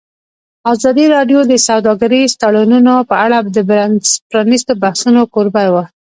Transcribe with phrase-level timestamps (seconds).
[0.73, 3.57] ازادي راډیو د سوداګریز تړونونه په اړه د
[4.31, 5.83] پرانیستو بحثونو کوربه وه.